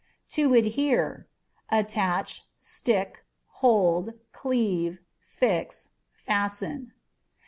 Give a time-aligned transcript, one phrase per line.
[0.29, 1.27] To Adhere
[1.71, 3.23] â€" attach, stick,
[3.61, 6.93] hold, cleave, fix, fasten.